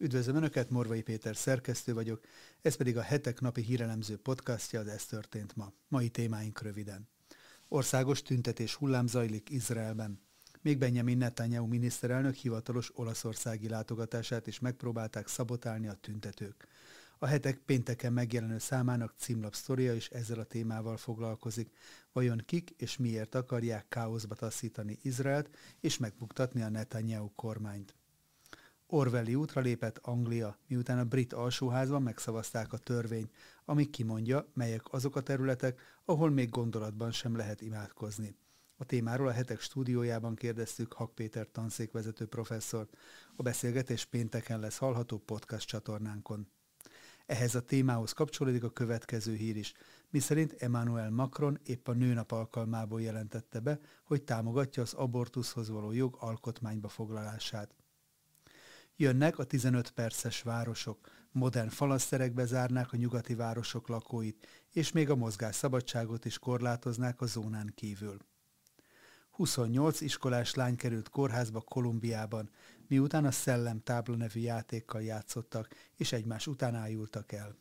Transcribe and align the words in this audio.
Üdvözlöm 0.00 0.36
Önöket, 0.36 0.70
Morvai 0.70 1.02
Péter 1.02 1.36
szerkesztő 1.36 1.94
vagyok, 1.94 2.20
ez 2.62 2.74
pedig 2.74 2.96
a 2.96 3.02
hetek 3.02 3.40
napi 3.40 3.62
hírelemző 3.62 4.16
podcastja, 4.16 4.80
az 4.80 4.86
Ez 4.86 5.06
történt 5.06 5.56
ma. 5.56 5.72
Mai 5.88 6.08
témáink 6.08 6.62
röviden. 6.62 7.08
Országos 7.68 8.22
tüntetés 8.22 8.74
hullám 8.74 9.06
zajlik 9.06 9.50
Izraelben. 9.50 10.20
Még 10.60 10.78
Benjamin 10.78 11.18
Netanyahu 11.18 11.66
miniszterelnök 11.66 12.34
hivatalos 12.34 12.90
olaszországi 12.94 13.68
látogatását 13.68 14.46
is 14.46 14.58
megpróbálták 14.58 15.28
szabotálni 15.28 15.88
a 15.88 15.98
tüntetők. 16.00 16.68
A 17.18 17.26
hetek 17.26 17.58
pénteken 17.58 18.12
megjelenő 18.12 18.58
számának 18.58 19.14
címlap 19.16 19.54
sztoria 19.54 19.94
is 19.94 20.08
ezzel 20.08 20.38
a 20.38 20.44
témával 20.44 20.96
foglalkozik. 20.96 21.72
Vajon 22.12 22.42
kik 22.46 22.70
és 22.76 22.96
miért 22.96 23.34
akarják 23.34 23.88
káoszba 23.88 24.34
taszítani 24.34 24.98
Izraelt 25.02 25.56
és 25.80 25.98
megbuktatni 25.98 26.62
a 26.62 26.68
Netanyahu 26.68 27.32
kormányt? 27.34 27.97
Orwelli 28.90 29.34
útra 29.34 29.60
lépett 29.60 29.98
Anglia, 30.02 30.58
miután 30.66 30.98
a 30.98 31.04
brit 31.04 31.32
alsóházban 31.32 32.02
megszavazták 32.02 32.72
a 32.72 32.76
törvényt, 32.78 33.32
ami 33.64 33.90
kimondja, 33.90 34.46
melyek 34.54 34.92
azok 34.92 35.16
a 35.16 35.20
területek, 35.20 35.80
ahol 36.04 36.30
még 36.30 36.48
gondolatban 36.50 37.10
sem 37.10 37.36
lehet 37.36 37.60
imádkozni. 37.60 38.36
A 38.76 38.84
témáról 38.84 39.28
a 39.28 39.32
hetek 39.32 39.60
stúdiójában 39.60 40.34
kérdeztük 40.34 40.92
Hak 40.92 41.14
Péter 41.14 41.48
tanszékvezető 41.52 42.26
professzort. 42.26 42.96
A 43.36 43.42
beszélgetés 43.42 44.04
pénteken 44.04 44.60
lesz 44.60 44.78
hallható 44.78 45.18
podcast 45.18 45.66
csatornánkon. 45.66 46.48
Ehhez 47.26 47.54
a 47.54 47.64
témához 47.64 48.12
kapcsolódik 48.12 48.64
a 48.64 48.70
következő 48.70 49.34
hír 49.34 49.56
is, 49.56 49.72
miszerint 50.10 50.54
Emmanuel 50.58 51.10
Macron 51.10 51.58
épp 51.64 51.88
a 51.88 51.92
nőnap 51.92 52.32
alkalmából 52.32 53.02
jelentette 53.02 53.60
be, 53.60 53.78
hogy 54.04 54.22
támogatja 54.22 54.82
az 54.82 54.92
abortuszhoz 54.92 55.68
való 55.68 55.92
jog 55.92 56.16
alkotmányba 56.20 56.88
foglalását. 56.88 57.77
Jönnek 59.00 59.38
a 59.38 59.44
15 59.44 59.90
perces 59.90 60.42
városok, 60.42 60.98
modern 61.32 61.68
falaszterekbe 61.68 62.44
zárnák 62.44 62.92
a 62.92 62.96
nyugati 62.96 63.34
városok 63.34 63.88
lakóit, 63.88 64.46
és 64.72 64.92
még 64.92 65.10
a 65.10 65.16
mozgás 65.16 65.54
szabadságot 65.54 66.24
is 66.24 66.38
korlátoznák 66.38 67.20
a 67.20 67.26
zónán 67.26 67.72
kívül. 67.74 68.18
28 69.30 70.00
iskolás 70.00 70.54
lány 70.54 70.76
került 70.76 71.08
kórházba 71.08 71.60
Kolumbiában, 71.60 72.50
miután 72.88 73.24
a 73.24 73.30
Szellem 73.30 73.82
tábla 73.82 74.16
nevű 74.16 74.40
játékkal 74.40 75.02
játszottak, 75.02 75.74
és 75.96 76.12
egymás 76.12 76.46
után 76.46 76.74
ájultak 76.74 77.32
el. 77.32 77.56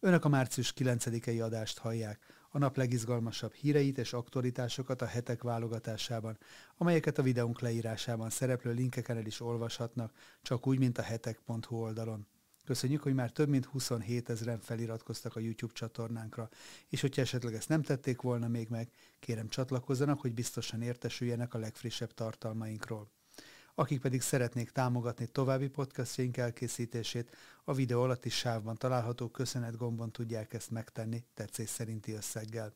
Önök 0.00 0.24
a 0.24 0.28
március 0.28 0.72
9-i 0.76 1.42
adást 1.42 1.78
hallják, 1.78 2.35
a 2.56 2.58
nap 2.58 2.76
legizgalmasabb 2.76 3.52
híreit 3.52 3.98
és 3.98 4.12
aktualitásokat 4.12 5.02
a 5.02 5.06
hetek 5.06 5.42
válogatásában, 5.42 6.38
amelyeket 6.76 7.18
a 7.18 7.22
videónk 7.22 7.60
leírásában 7.60 8.30
szereplő 8.30 8.72
linkeken 8.72 9.16
el 9.16 9.26
is 9.26 9.40
olvashatnak, 9.40 10.12
csak 10.42 10.66
úgy, 10.66 10.78
mint 10.78 10.98
a 10.98 11.02
hetek.hu 11.02 11.76
oldalon. 11.76 12.26
Köszönjük, 12.64 13.02
hogy 13.02 13.14
már 13.14 13.30
több 13.30 13.48
mint 13.48 13.64
27 13.64 14.30
ezeren 14.30 14.58
feliratkoztak 14.58 15.36
a 15.36 15.40
YouTube 15.40 15.72
csatornánkra, 15.72 16.48
és 16.88 17.00
hogyha 17.00 17.22
esetleg 17.22 17.54
ezt 17.54 17.68
nem 17.68 17.82
tették 17.82 18.20
volna 18.20 18.48
még 18.48 18.68
meg, 18.68 18.90
kérem 19.20 19.48
csatlakozzanak, 19.48 20.20
hogy 20.20 20.34
biztosan 20.34 20.82
értesüljenek 20.82 21.54
a 21.54 21.58
legfrissebb 21.58 22.14
tartalmainkról. 22.14 23.10
Akik 23.78 24.00
pedig 24.00 24.20
szeretnék 24.20 24.70
támogatni 24.70 25.26
további 25.26 25.68
podcastjaink 25.68 26.36
elkészítését, 26.36 27.36
a 27.64 27.74
videó 27.74 28.02
alatti 28.02 28.28
sávban 28.28 28.76
található 28.76 29.28
köszönet 29.28 29.76
gombon 29.76 30.12
tudják 30.12 30.52
ezt 30.52 30.70
megtenni 30.70 31.24
tetszés 31.34 31.68
szerinti 31.68 32.12
összeggel. 32.12 32.74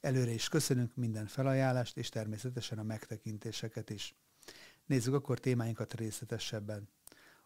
Előre 0.00 0.30
is 0.30 0.48
köszönünk 0.48 0.94
minden 0.94 1.26
felajánlást, 1.26 1.96
és 1.96 2.08
természetesen 2.08 2.78
a 2.78 2.82
megtekintéseket 2.82 3.90
is. 3.90 4.14
Nézzük 4.86 5.14
akkor 5.14 5.38
témáinkat 5.38 5.94
részletesebben. 5.94 6.88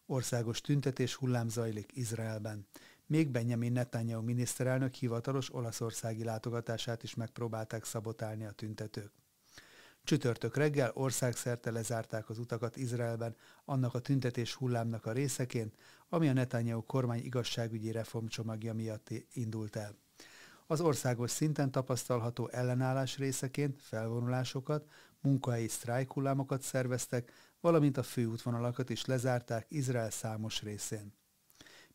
Országos 0.07 0.61
tüntetés 0.61 1.15
hullám 1.15 1.49
zajlik 1.49 1.97
Izraelben. 1.97 2.67
Még 3.07 3.29
Benjamin 3.29 3.73
Netanyahu 3.73 4.23
miniszterelnök 4.23 4.95
hivatalos 4.95 5.55
olaszországi 5.55 6.25
látogatását 6.25 7.03
is 7.03 7.15
megpróbálták 7.15 7.85
szabotálni 7.85 8.45
a 8.45 8.51
tüntetők. 8.51 9.18
Csütörtök 10.09 10.57
reggel 10.57 10.91
országszerte 10.95 11.71
lezárták 11.71 12.29
az 12.29 12.39
utakat 12.39 12.77
Izraelben 12.77 13.37
annak 13.65 13.95
a 13.95 13.99
tüntetés 13.99 14.55
hullámnak 14.55 15.07
a 15.07 15.13
részeként, 15.13 15.75
ami 16.09 16.29
a 16.29 16.33
Netanyahu 16.33 16.83
kormány 16.83 17.25
igazságügyi 17.25 17.91
reformcsomagja 17.91 18.75
miatt 18.75 19.09
indult 19.33 19.77
el. 19.77 19.95
Az 20.67 20.81
országos 20.81 21.31
szinten 21.31 21.71
tapasztalható 21.71 22.49
ellenállás 22.49 23.19
részeként 23.19 23.83
felvonulásokat, 23.83 24.91
munkahelyi 25.21 25.69
sztrájkhullámokat 25.69 26.63
szerveztek, 26.63 27.33
valamint 27.61 27.97
a 27.97 28.03
főútvonalakat 28.03 28.91
is 28.91 29.05
lezárták 29.05 29.67
Izrael 29.69 30.11
számos 30.11 30.63
részén. 30.63 31.13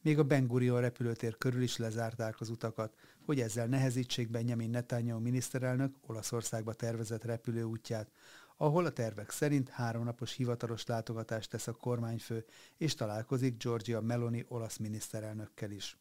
Még 0.02 0.20
a 0.20 0.24
Ben 0.24 0.48
Gurion 0.48 0.82
repülőtér 0.82 1.38
körül 1.38 1.62
is 1.62 1.78
lezárták 1.78 2.40
az 2.40 2.50
utakat, 2.50 2.96
hogy 3.26 3.40
ezzel 3.40 3.68
nehezítsék 3.68 4.30
Benjamin 4.30 4.70
Netanyahu 4.70 5.20
miniszterelnök 5.20 5.96
Olaszországba 6.02 6.74
tervezett 6.74 7.24
repülőútját, 7.24 8.12
ahol 8.58 8.86
a 8.86 8.92
tervek 8.92 9.30
szerint 9.30 9.70
háromnapos 9.70 10.34
hivatalos 10.34 10.86
látogatást 10.86 11.50
tesz 11.50 11.68
a 11.68 11.72
kormányfő, 11.72 12.46
és 12.78 12.96
találkozik 12.96 13.58
Giorgia 13.58 14.02
Meloni 14.02 14.46
olasz 14.48 14.78
miniszterelnökkel 14.78 15.72
is. 15.72 15.98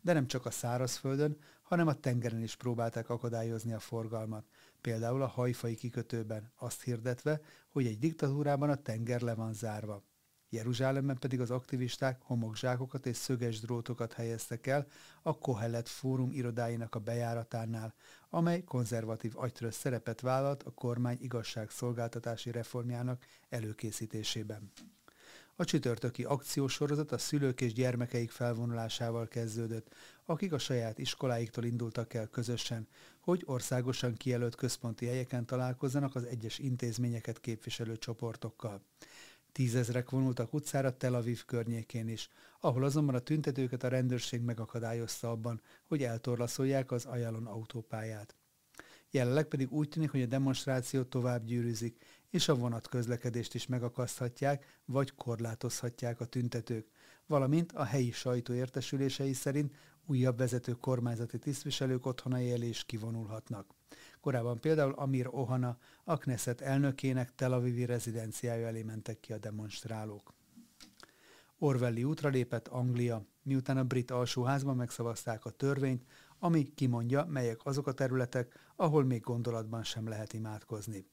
De 0.00 0.12
nem 0.12 0.26
csak 0.26 0.46
a 0.46 0.50
szárazföldön, 0.50 1.36
hanem 1.62 1.86
a 1.86 1.94
tengeren 1.94 2.42
is 2.42 2.56
próbálták 2.56 3.10
akadályozni 3.10 3.72
a 3.72 3.78
forgalmat, 3.78 4.44
például 4.80 5.22
a 5.22 5.26
hajfai 5.26 5.74
kikötőben, 5.74 6.52
azt 6.56 6.82
hirdetve, 6.82 7.40
hogy 7.68 7.86
egy 7.86 7.98
diktatúrában 7.98 8.70
a 8.70 8.82
tenger 8.82 9.20
le 9.20 9.34
van 9.34 9.52
zárva. 9.52 10.02
Jeruzsálemben 10.48 11.18
pedig 11.18 11.40
az 11.40 11.50
aktivisták 11.50 12.20
homokzsákokat 12.22 13.06
és 13.06 13.16
szöges 13.16 13.60
drótokat 13.60 14.12
helyeztek 14.12 14.66
el 14.66 14.86
a 15.22 15.38
Kohelet 15.38 15.88
Fórum 15.88 16.32
irodáinak 16.32 16.94
a 16.94 16.98
bejáratánál, 16.98 17.94
amely 18.30 18.64
konzervatív 18.64 19.32
agytrös 19.36 19.74
szerepet 19.74 20.20
vállalt 20.20 20.62
a 20.62 20.70
kormány 20.70 21.18
igazságszolgáltatási 21.20 22.50
reformjának 22.50 23.24
előkészítésében. 23.48 24.72
A 25.58 25.64
csütörtöki 25.64 26.24
akciósorozat 26.24 27.12
a 27.12 27.18
szülők 27.18 27.60
és 27.60 27.72
gyermekeik 27.72 28.30
felvonulásával 28.30 29.28
kezdődött, 29.28 29.94
akik 30.24 30.52
a 30.52 30.58
saját 30.58 30.98
iskoláiktól 30.98 31.64
indultak 31.64 32.14
el 32.14 32.26
közösen, 32.26 32.88
hogy 33.20 33.42
országosan 33.44 34.14
kijelölt 34.14 34.54
központi 34.54 35.06
helyeken 35.06 35.46
találkozzanak 35.46 36.14
az 36.14 36.24
egyes 36.24 36.58
intézményeket 36.58 37.40
képviselő 37.40 37.96
csoportokkal. 37.96 38.82
Tízezrek 39.56 40.10
vonultak 40.10 40.54
utcára 40.54 40.96
Tel 40.96 41.14
Aviv 41.14 41.44
környékén 41.44 42.08
is, 42.08 42.28
ahol 42.60 42.84
azonban 42.84 43.14
a 43.14 43.18
tüntetőket 43.18 43.82
a 43.82 43.88
rendőrség 43.88 44.40
megakadályozta 44.40 45.30
abban, 45.30 45.60
hogy 45.86 46.02
eltorlaszolják 46.02 46.90
az 46.90 47.04
Ajalon 47.04 47.46
autópályát. 47.46 48.36
Jelenleg 49.10 49.44
pedig 49.44 49.72
úgy 49.72 49.88
tűnik, 49.88 50.10
hogy 50.10 50.22
a 50.22 50.26
demonstráció 50.26 51.02
tovább 51.02 51.44
gyűrűzik, 51.44 52.04
és 52.30 52.48
a 52.48 52.54
vonatközlekedést 52.54 53.54
is 53.54 53.66
megakaszthatják, 53.66 54.80
vagy 54.84 55.14
korlátozhatják 55.14 56.20
a 56.20 56.24
tüntetők, 56.24 56.90
valamint 57.26 57.72
a 57.72 57.84
helyi 57.84 58.10
sajtó 58.10 58.52
értesülései 58.52 59.32
szerint 59.32 59.74
újabb 60.06 60.38
vezető 60.38 60.72
kormányzati 60.72 61.38
tisztviselők 61.38 62.06
otthonai 62.06 62.50
elé 62.50 62.68
is 62.68 62.84
kivonulhatnak. 62.84 63.75
Korábban 64.20 64.60
például 64.60 64.92
Amir 64.92 65.28
Ohana, 65.30 65.78
a 66.04 66.16
Knesset 66.16 66.60
elnökének 66.60 67.34
Tel 67.34 67.52
Avivi 67.52 67.84
rezidenciája 67.84 68.66
elé 68.66 68.82
mentek 68.82 69.20
ki 69.20 69.32
a 69.32 69.38
demonstrálók. 69.38 70.34
Orwelli 71.58 72.04
útra 72.04 72.28
lépett 72.28 72.68
Anglia, 72.68 73.24
miután 73.42 73.76
a 73.76 73.84
brit 73.84 74.10
alsóházban 74.10 74.76
megszavazták 74.76 75.44
a 75.44 75.50
törvényt, 75.50 76.04
ami 76.38 76.74
kimondja, 76.74 77.24
melyek 77.24 77.60
azok 77.64 77.86
a 77.86 77.92
területek, 77.92 78.72
ahol 78.76 79.04
még 79.04 79.20
gondolatban 79.20 79.82
sem 79.82 80.08
lehet 80.08 80.32
imádkozni. 80.32 81.06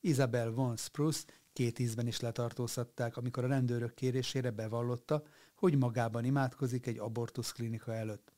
Isabel 0.00 0.50
von 0.50 0.76
Spruce 0.76 1.24
két 1.52 1.78
ízben 1.78 2.06
is 2.06 2.20
letartóztatták, 2.20 3.16
amikor 3.16 3.44
a 3.44 3.48
rendőrök 3.48 3.94
kérésére 3.94 4.50
bevallotta, 4.50 5.22
hogy 5.54 5.78
magában 5.78 6.24
imádkozik 6.24 6.86
egy 6.86 6.98
abortuszklinika 6.98 7.94
előtt. 7.94 8.33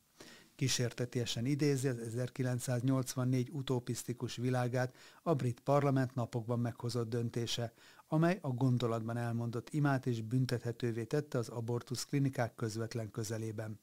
Kísértetiesen 0.57 1.45
idézi 1.45 1.87
az 1.87 1.97
1984 1.97 3.49
utopisztikus 3.51 4.35
világát 4.35 4.95
a 5.23 5.33
brit 5.33 5.59
parlament 5.59 6.15
napokban 6.15 6.59
meghozott 6.59 7.09
döntése, 7.09 7.73
amely 8.07 8.39
a 8.41 8.49
gondolatban 8.49 9.17
elmondott 9.17 9.69
imát 9.69 10.05
és 10.05 10.21
büntethetővé 10.21 11.03
tette 11.03 11.37
az 11.37 11.49
abortusz 11.49 12.05
klinikák 12.05 12.55
közvetlen 12.55 13.11
közelében. 13.11 13.79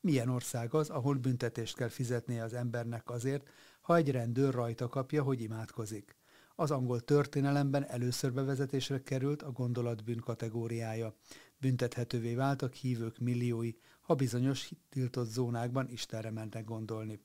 Milyen 0.00 0.28
ország 0.28 0.74
az, 0.74 0.88
ahol 0.88 1.14
büntetést 1.14 1.76
kell 1.76 1.88
fizetnie 1.88 2.42
az 2.42 2.52
embernek 2.52 3.10
azért, 3.10 3.48
ha 3.80 3.96
egy 3.96 4.10
rendőr 4.10 4.54
rajta 4.54 4.88
kapja, 4.88 5.22
hogy 5.22 5.40
imádkozik? 5.40 6.16
Az 6.54 6.70
angol 6.70 7.00
történelemben 7.00 7.88
először 7.88 8.32
bevezetésre 8.32 9.02
került 9.02 9.42
a 9.42 9.52
gondolatbűn 9.52 10.18
kategóriája. 10.18 11.14
Büntethetővé 11.58 12.34
váltak 12.34 12.72
hívők 12.72 13.18
milliói, 13.18 13.72
ha 14.00 14.14
bizonyos 14.14 14.70
tiltott 14.88 15.28
zónákban 15.28 15.88
Istenre 15.88 16.30
mentek 16.30 16.64
gondolni. 16.64 17.20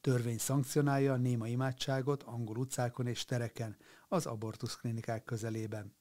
Törvény 0.00 0.38
szankcionálja 0.38 1.12
a 1.12 1.16
néma 1.16 1.48
imádságot 1.48 2.22
angol 2.22 2.56
utcákon 2.56 3.06
és 3.06 3.24
tereken, 3.24 3.76
az 4.08 4.26
abortuszklinikák 4.26 5.24
közelében. 5.24 5.94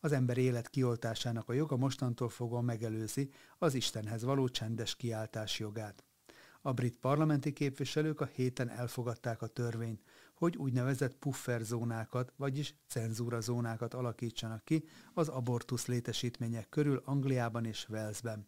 Az 0.00 0.12
ember 0.12 0.38
élet 0.38 0.68
kioltásának 0.68 1.48
a 1.48 1.52
joga 1.52 1.76
mostantól 1.76 2.28
fogva 2.28 2.60
megelőzi 2.60 3.30
az 3.58 3.74
Istenhez 3.74 4.22
való 4.22 4.48
csendes 4.48 4.96
kiáltás 4.96 5.58
jogát. 5.58 6.04
A 6.60 6.72
brit 6.72 6.98
parlamenti 6.98 7.52
képviselők 7.52 8.20
a 8.20 8.24
héten 8.24 8.68
elfogadták 8.68 9.42
a 9.42 9.46
törvényt, 9.46 10.02
hogy 10.42 10.56
úgynevezett 10.56 11.16
pufferzónákat, 11.16 12.32
vagyis 12.36 12.74
cenzúrazónákat 12.86 13.94
alakítsanak 13.94 14.64
ki 14.64 14.84
az 15.14 15.28
abortusz 15.28 15.86
létesítmények 15.86 16.68
körül 16.68 17.02
Angliában 17.04 17.64
és 17.64 17.86
Walesben. 17.88 18.46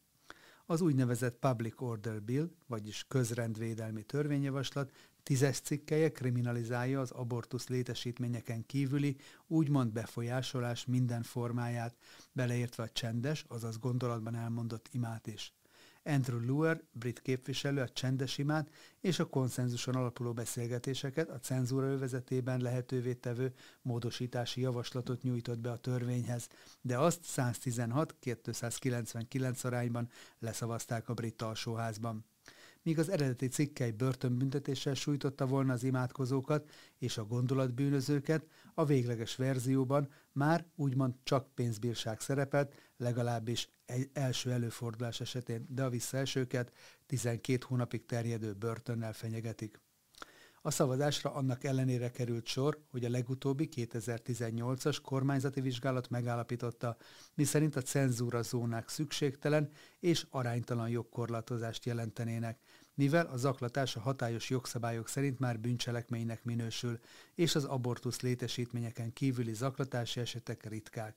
Az 0.67 0.81
úgynevezett 0.81 1.39
Public 1.39 1.81
Order 1.81 2.23
Bill, 2.23 2.51
vagyis 2.67 3.05
közrendvédelmi 3.09 4.03
törvényjavaslat 4.03 4.93
tízes 5.23 5.61
cikkeje 5.61 6.13
kriminalizálja 6.13 7.01
az 7.01 7.11
abortusz 7.11 7.69
létesítményeken 7.69 8.67
kívüli 8.67 9.17
úgymond 9.47 9.93
befolyásolás 9.93 10.85
minden 10.85 11.23
formáját, 11.23 11.97
beleértve 12.33 12.83
a 12.83 12.89
csendes, 12.89 13.45
azaz 13.49 13.79
gondolatban 13.79 14.35
elmondott 14.35 14.89
imát 14.93 15.27
is. 15.27 15.55
Andrew 16.05 16.39
Luer, 16.39 16.83
brit 16.93 17.23
képviselő 17.23 17.81
a 17.81 17.89
csendes 17.89 18.39
imát 18.39 18.71
és 19.01 19.19
a 19.19 19.27
konszenzuson 19.27 19.95
alapuló 19.95 20.33
beszélgetéseket 20.33 21.29
a 21.29 21.39
cenzúra 21.39 21.87
övezetében 21.87 22.61
lehetővé 22.61 23.15
tevő 23.15 23.55
módosítási 23.83 24.61
javaslatot 24.61 25.23
nyújtott 25.23 25.59
be 25.59 25.71
a 25.71 25.77
törvényhez, 25.77 26.49
de 26.81 26.99
azt 26.99 27.21
116-299 27.37 29.65
arányban 29.65 30.09
leszavazták 30.39 31.09
a 31.09 31.15
brit 31.15 31.43
alsóházban 31.43 32.25
míg 32.85 32.99
az 32.99 33.09
eredeti 33.09 33.49
cikkely 33.49 33.91
börtönbüntetéssel 33.91 34.95
sújtotta 34.95 35.47
volna 35.47 35.73
az 35.73 35.83
imádkozókat 35.83 36.71
és 36.99 37.19
a 37.19 37.25
gondolatbűnözőket, 37.25 38.47
a 38.75 38.85
végleges 38.85 39.37
verzióban 39.37 40.09
már 40.33 40.67
úgymond 40.77 41.15
csak 41.23 41.55
pénzbírság 41.55 42.21
szerepelt, 42.21 42.75
legalábbis 42.97 43.69
egy 43.87 44.11
első 44.13 44.51
előfordulás 44.51 45.21
esetén, 45.21 45.67
de 45.69 45.83
a 45.85 45.91
visszaesőket 45.91 46.73
12 47.07 47.65
hónapig 47.69 48.07
terjedő 48.07 48.53
börtönnel 48.53 49.13
fenyegetik. 49.13 49.81
A 50.67 50.71
szavazásra 50.71 51.33
annak 51.33 51.65
ellenére 51.65 52.11
került 52.11 52.47
sor, 52.47 52.79
hogy 52.91 53.05
a 53.05 53.11
legutóbbi 53.11 53.69
2018-as 53.77 54.99
kormányzati 55.03 55.61
vizsgálat 55.61 56.09
megállapította, 56.11 56.97
miszerint 57.35 57.77
a 57.77 57.83
cenzúra 57.83 58.43
zónák 58.43 58.89
szükségtelen 58.89 59.71
és 60.01 60.27
aránytalan 60.31 60.89
jogkorlátozást 60.89 61.85
jelentenének, 61.85 62.59
mivel 62.95 63.27
a 63.27 63.37
zaklatás 63.37 63.97
a 63.97 64.01
hatályos 64.01 64.51
jogszabályok 64.51 65.09
szerint 65.09 65.39
már 65.39 65.61
bűncselekménynek 65.61 66.45
minősül, 66.45 66.99
és 67.35 67.55
az 67.55 67.65
abortusz 67.65 68.21
létesítményeken 68.21 69.13
kívüli 69.13 69.55
zaklatási 69.55 70.21
esetek 70.21 70.69
ritkák. 70.69 71.17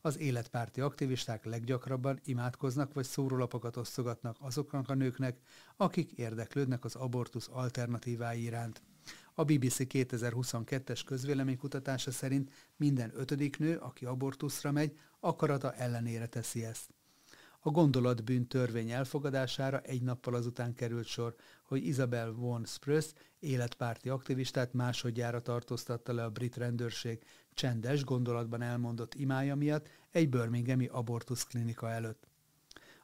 Az 0.00 0.18
életpárti 0.18 0.80
aktivisták 0.80 1.44
leggyakrabban 1.44 2.20
imádkoznak 2.24 2.92
vagy 2.92 3.04
szórólapokat 3.04 3.76
osztogatnak 3.76 4.36
azoknak 4.40 4.88
a 4.88 4.94
nőknek, 4.94 5.38
akik 5.76 6.12
érdeklődnek 6.12 6.84
az 6.84 6.94
abortusz 6.94 7.48
alternatívái 7.52 8.42
iránt. 8.42 8.82
A 9.34 9.44
BBC 9.44 9.76
2022-es 9.78 11.00
közvéleménykutatása 11.06 12.10
szerint 12.10 12.52
minden 12.76 13.12
ötödik 13.14 13.58
nő, 13.58 13.76
aki 13.76 14.04
abortuszra 14.04 14.72
megy, 14.72 14.98
akarata 15.20 15.74
ellenére 15.74 16.26
teszi 16.26 16.64
ezt. 16.64 16.97
A 17.68 17.70
gondolatbűn 17.70 18.46
törvény 18.46 18.90
elfogadására 18.90 19.80
egy 19.80 20.02
nappal 20.02 20.34
azután 20.34 20.74
került 20.74 21.06
sor, 21.06 21.34
hogy 21.62 21.86
Isabel 21.86 22.32
von 22.32 22.64
Spröss 22.64 23.12
életpárti 23.38 24.08
aktivistát 24.08 24.72
másodjára 24.72 25.40
tartóztatta 25.40 26.12
le 26.12 26.24
a 26.24 26.30
brit 26.30 26.56
rendőrség 26.56 27.22
csendes 27.54 28.04
gondolatban 28.04 28.62
elmondott 28.62 29.14
imája 29.14 29.54
miatt 29.54 29.88
egy 30.10 30.28
birminghami 30.28 30.86
abortuszklinika 30.86 31.90
előtt. 31.90 32.26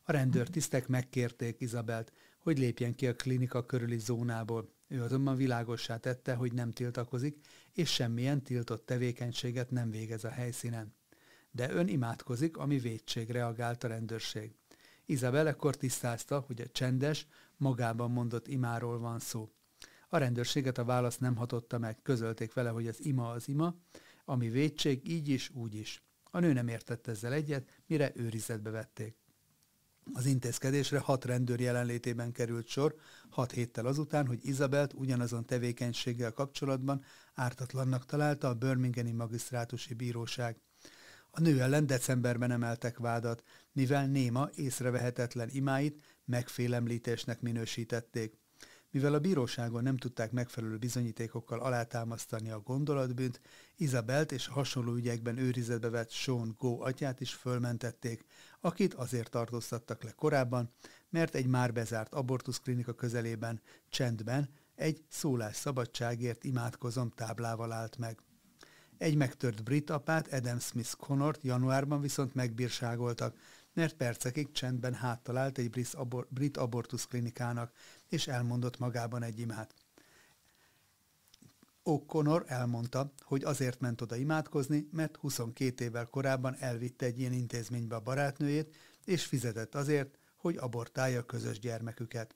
A 0.03 0.13
rendőrtisztek 0.13 0.89
megkérték 0.89 1.61
Izabelt, 1.61 2.13
hogy 2.39 2.59
lépjen 2.59 2.95
ki 2.95 3.07
a 3.07 3.15
klinika 3.15 3.67
körüli 3.67 3.99
zónából. 3.99 4.69
Ő 4.89 5.03
azonban 5.03 5.37
világossá 5.37 5.97
tette, 5.97 6.35
hogy 6.35 6.53
nem 6.53 6.71
tiltakozik, 6.71 7.39
és 7.73 7.93
semmilyen 7.93 8.43
tiltott 8.43 8.87
tevékenységet 8.87 9.71
nem 9.71 9.91
végez 9.91 10.25
a 10.25 10.31
helyszínen. 10.31 10.95
De 11.57 11.73
ön 11.73 11.89
imádkozik, 11.89 12.57
ami 12.57 12.79
védség, 12.79 13.31
reagált 13.31 13.85
a 13.85 13.89
rendőrség. 13.89 14.55
Izabel 15.07 15.49
ekkor 15.49 15.77
tisztázta, 15.77 16.45
hogy 16.47 16.61
a 16.61 16.69
csendes, 16.69 17.27
magában 17.57 18.11
mondott 18.11 18.49
imáról 18.49 18.99
van 18.99 19.19
szó. 19.19 19.51
A 20.09 20.17
rendőrséget 20.17 20.79
a 20.79 20.85
válasz 20.85 21.19
nem 21.19 21.37
hatotta 21.37 21.79
meg, 21.79 22.03
közölték 22.03 22.53
vele, 22.53 22.69
hogy 22.69 22.87
az 22.87 23.05
ima 23.05 23.31
az 23.31 23.49
ima, 23.49 23.75
ami 24.25 24.49
védség 24.49 25.09
így 25.11 25.29
is, 25.29 25.51
úgy 25.51 25.75
is. 25.75 26.03
A 26.31 26.39
nő 26.39 26.53
nem 26.53 26.69
értett 26.69 27.07
ezzel 27.07 27.33
egyet, 27.33 27.83
mire 27.87 28.13
őrizetbe 28.15 28.71
vették. 28.71 29.17
Az 30.13 30.27
intézkedésre 30.27 30.99
hat 30.99 31.25
rendőr 31.25 31.61
jelenlétében 31.61 32.33
került 32.33 32.67
sor, 32.67 32.95
hat 33.31 33.53
héttel 33.53 33.87
azután, 33.87 34.27
hogy 34.27 34.47
Izabelt 34.47 34.93
ugyanazon 34.93 35.45
tevékenységgel 35.45 36.33
kapcsolatban 36.33 37.05
ártatlannak 37.35 38.05
találta 38.05 38.49
a 38.49 38.55
Birminghami 38.55 39.13
Magisztrátusi 39.13 39.95
Bíróság. 39.95 40.57
A 41.37 41.41
nő 41.41 41.61
ellen 41.61 41.87
decemberben 41.87 42.51
emeltek 42.51 42.99
vádat, 42.99 43.43
mivel 43.73 44.07
néma 44.07 44.49
észrevehetetlen 44.55 45.49
imáit 45.53 46.03
megfélemlítésnek 46.25 47.41
minősítették. 47.41 48.39
Mivel 48.91 49.15
a 49.15 49.19
bíróságon 49.19 49.83
nem 49.83 49.97
tudták 49.97 50.33
megfelelő 50.33 50.77
bizonyítékokkal 50.77 51.61
alátámasztani 51.61 52.51
a 52.51 52.61
gondolatbűnt, 52.61 53.41
Izabelt 53.77 54.33
és 54.33 54.47
hasonló 54.47 54.95
ügyekben 54.95 55.39
őrizetbe 55.39 55.89
vett 55.89 56.11
Sean 56.11 56.55
Go 56.59 56.81
atyát 56.81 57.21
is 57.21 57.35
fölmentették, 57.35 58.25
akit 58.61 58.95
azért 58.95 59.31
tartóztattak 59.31 60.03
le 60.03 60.11
korábban, 60.11 60.71
mert 61.11 61.35
egy 61.35 61.47
már 61.47 61.73
bezárt 61.73 62.15
abortuszklinika 62.15 62.93
közelében, 62.93 63.61
csendben 63.89 64.49
egy 64.75 65.05
szabadságért 65.53 66.45
imádkozom 66.45 67.11
táblával 67.11 67.73
állt 67.73 67.97
meg. 67.97 68.19
Egy 68.99 69.17
megtört 69.17 69.65
brit 69.65 69.91
apát, 69.91 70.33
Adam 70.33 70.59
Smith 70.59 70.97
Connort 70.97 71.43
januárban 71.43 72.01
viszont 72.01 72.35
megbírságoltak, 72.35 73.37
mert 73.73 73.95
percekig 73.95 74.53
csendben 74.53 74.95
háttalált 74.95 75.59
egy 75.59 75.71
brit, 75.71 75.95
abor- 75.95 76.29
brit 76.29 76.57
abortuszklinikának, 76.57 77.73
és 78.09 78.27
elmondott 78.27 78.79
magában 78.79 79.23
egy 79.23 79.39
imát. 79.39 79.75
O'Connor 81.85 82.45
elmondta, 82.47 83.13
hogy 83.21 83.45
azért 83.45 83.81
ment 83.81 84.01
oda 84.01 84.17
imádkozni, 84.17 84.89
mert 84.93 85.17
22 85.17 85.85
évvel 85.85 86.07
korábban 86.07 86.57
elvitte 86.59 87.07
egy 87.07 87.19
ilyen 87.19 87.33
intézménybe 87.33 87.95
a 87.95 88.01
barátnőjét, 88.01 88.77
és 89.05 89.25
fizetett 89.25 89.75
azért, 89.75 90.19
hogy 90.37 90.57
abortálja 90.57 91.23
közös 91.23 91.59
gyermeküket. 91.59 92.35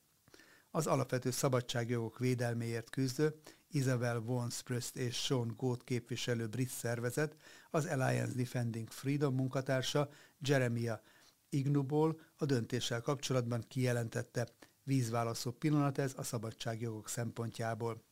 Az 0.70 0.86
alapvető 0.86 1.30
szabadságjogok 1.30 2.18
védelméért 2.18 2.90
küzdő 2.90 3.34
Isabel 3.70 4.20
von 4.20 4.50
Spröst 4.50 4.96
és 4.96 5.16
Sean 5.16 5.54
Goat 5.56 5.84
képviselő 5.84 6.46
brit 6.46 6.68
szervezet, 6.68 7.36
az 7.70 7.86
Alliance 7.86 8.34
Defending 8.34 8.90
Freedom 8.90 9.34
munkatársa 9.34 10.10
Jeremiah 10.38 11.00
Ignuból 11.48 12.20
a 12.36 12.44
döntéssel 12.44 13.00
kapcsolatban 13.00 13.64
kijelentette, 13.68 14.48
vízválaszó 14.82 15.50
pillanat 15.50 15.98
ez 15.98 16.12
a 16.16 16.22
szabadságjogok 16.22 17.08
szempontjából. 17.08 18.02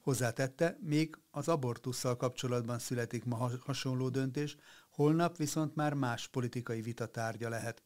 Hozzátette, 0.00 0.78
még 0.80 1.18
az 1.30 1.48
abortussal 1.48 2.16
kapcsolatban 2.16 2.78
születik 2.78 3.24
ma 3.24 3.50
hasonló 3.60 4.08
döntés, 4.08 4.56
holnap 4.90 5.36
viszont 5.36 5.74
már 5.74 5.94
más 5.94 6.28
politikai 6.28 6.80
vita 6.80 7.06
tárgya 7.06 7.48
lehet. 7.48 7.82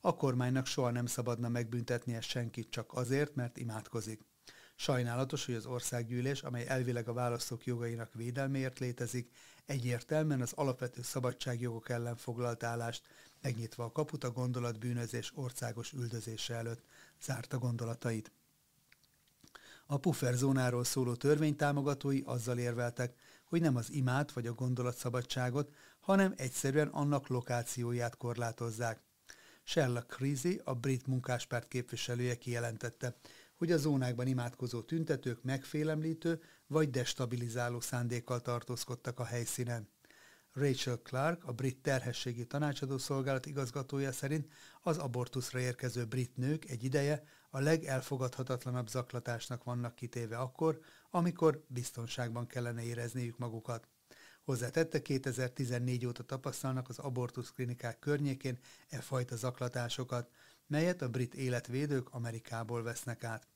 A 0.00 0.16
kormánynak 0.16 0.66
soha 0.66 0.90
nem 0.90 1.06
szabadna 1.06 1.48
megbüntetnie 1.48 2.20
senkit 2.20 2.70
csak 2.70 2.92
azért, 2.92 3.34
mert 3.34 3.58
imádkozik. 3.58 4.20
Sajnálatos, 4.80 5.46
hogy 5.46 5.54
az 5.54 5.66
országgyűlés, 5.66 6.42
amely 6.42 6.66
elvileg 6.68 7.08
a 7.08 7.12
választók 7.12 7.66
jogainak 7.66 8.14
védelméért 8.14 8.78
létezik, 8.78 9.30
egyértelműen 9.66 10.40
az 10.40 10.52
alapvető 10.52 11.02
szabadságjogok 11.02 11.88
ellen 11.88 12.16
foglalt 12.16 12.62
állást, 12.62 13.02
megnyitva 13.42 13.84
a 13.84 13.92
kaput 13.92 14.24
a 14.24 14.30
gondolatbűnözés 14.30 15.32
országos 15.34 15.92
üldözése 15.92 16.54
előtt, 16.54 16.84
zárta 17.22 17.58
gondolatait. 17.58 18.32
A 19.86 19.96
pufferzónáról 19.96 20.84
szóló 20.84 21.14
törvénytámogatói 21.14 22.22
azzal 22.24 22.58
érveltek, 22.58 23.16
hogy 23.44 23.60
nem 23.60 23.76
az 23.76 23.90
imát 23.90 24.32
vagy 24.32 24.46
a 24.46 24.52
gondolatszabadságot, 24.52 25.74
hanem 26.00 26.34
egyszerűen 26.36 26.88
annak 26.88 27.26
lokációját 27.26 28.16
korlátozzák. 28.16 29.00
Sherlock 29.62 30.12
Creasy, 30.12 30.60
a 30.64 30.74
brit 30.74 31.06
munkáspárt 31.06 31.68
képviselője 31.68 32.34
kijelentette, 32.34 33.16
hogy 33.58 33.72
a 33.72 33.76
zónákban 33.76 34.26
imádkozó 34.26 34.80
tüntetők 34.80 35.42
megfélemlítő 35.42 36.40
vagy 36.66 36.90
destabilizáló 36.90 37.80
szándékkal 37.80 38.40
tartózkodtak 38.40 39.20
a 39.20 39.24
helyszínen. 39.24 39.88
Rachel 40.52 40.96
Clark, 40.96 41.44
a 41.44 41.52
brit 41.52 41.82
terhességi 41.82 42.46
tanácsadó 42.46 42.98
szolgálat 42.98 43.46
igazgatója 43.46 44.12
szerint 44.12 44.52
az 44.82 44.98
abortuszra 44.98 45.60
érkező 45.60 46.04
brit 46.04 46.36
nők 46.36 46.64
egy 46.64 46.84
ideje 46.84 47.22
a 47.50 47.60
legelfogadhatatlanabb 47.60 48.88
zaklatásnak 48.88 49.64
vannak 49.64 49.94
kitéve 49.94 50.38
akkor, 50.38 50.80
amikor 51.10 51.64
biztonságban 51.68 52.46
kellene 52.46 52.82
érezniük 52.82 53.38
magukat. 53.38 53.88
Hozzátette, 54.44 55.02
2014 55.02 56.06
óta 56.06 56.22
tapasztalnak 56.22 56.88
az 56.88 56.98
abortusz 56.98 57.50
klinikák 57.50 57.98
környékén 57.98 58.58
e 58.88 59.00
fajta 59.00 59.36
zaklatásokat, 59.36 60.30
melyet 60.68 61.02
a 61.02 61.08
brit 61.08 61.34
életvédők 61.34 62.08
Amerikából 62.10 62.82
vesznek 62.82 63.24
át. 63.24 63.48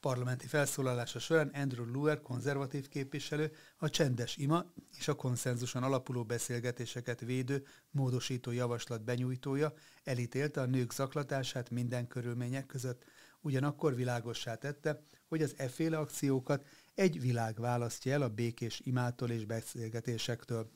Parlamenti 0.00 0.46
felszólalása 0.46 1.18
során 1.18 1.48
Andrew 1.48 1.84
Luer 1.84 2.20
konzervatív 2.20 2.88
képviselő 2.88 3.52
a 3.76 3.90
csendes 3.90 4.36
ima 4.36 4.72
és 4.98 5.08
a 5.08 5.14
konszenzuson 5.14 5.82
alapuló 5.82 6.24
beszélgetéseket 6.24 7.20
védő 7.20 7.66
módosító 7.90 8.50
javaslat 8.50 9.04
benyújtója 9.04 9.72
elítélte 10.04 10.60
a 10.60 10.66
nők 10.66 10.92
zaklatását 10.92 11.70
minden 11.70 12.06
körülmények 12.06 12.66
között, 12.66 13.04
ugyanakkor 13.40 13.94
világossá 13.94 14.54
tette, 14.54 15.02
hogy 15.28 15.42
az 15.42 15.54
efféle 15.56 15.98
akciókat 15.98 16.66
egy 16.94 17.20
világ 17.20 17.60
választja 17.60 18.12
el 18.12 18.22
a 18.22 18.28
békés 18.28 18.80
imától 18.84 19.30
és 19.30 19.44
beszélgetésektől. 19.44 20.70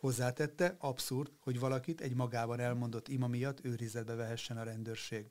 Hozzátette, 0.00 0.76
abszurd, 0.78 1.30
hogy 1.40 1.58
valakit 1.58 2.00
egy 2.00 2.14
magában 2.14 2.60
elmondott 2.60 3.08
ima 3.08 3.26
miatt 3.26 3.64
őrizetbe 3.64 4.14
vehessen 4.14 4.56
a 4.56 4.62
rendőrség. 4.62 5.30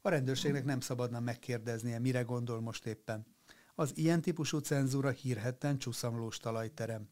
A 0.00 0.08
rendőrségnek 0.08 0.64
nem 0.64 0.80
szabadna 0.80 1.20
megkérdeznie, 1.20 1.98
mire 1.98 2.22
gondol 2.22 2.60
most 2.60 2.86
éppen. 2.86 3.26
Az 3.74 3.92
ilyen 3.94 4.20
típusú 4.20 4.58
cenzúra 4.58 5.10
hírhetten 5.10 5.78
csúszamlós 5.78 6.38
talajterem. 6.38 7.08